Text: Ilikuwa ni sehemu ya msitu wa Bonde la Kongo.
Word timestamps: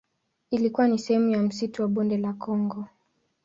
Ilikuwa 0.51 0.87
ni 0.87 0.99
sehemu 0.99 1.29
ya 1.29 1.39
msitu 1.43 1.81
wa 1.81 1.87
Bonde 1.87 2.17
la 2.17 2.33
Kongo. 2.33 2.85